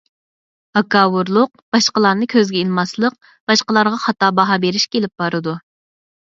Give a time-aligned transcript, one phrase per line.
[0.77, 3.21] ھاكاۋۇرلۇق، باشقىلارنى كۆزگە ئىلماسلىق
[3.53, 5.59] باشقىلارغا خاتا باھا بېرىشكە ئېلىپ بارىدۇ.